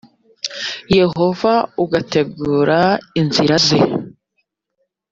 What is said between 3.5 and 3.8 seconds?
ze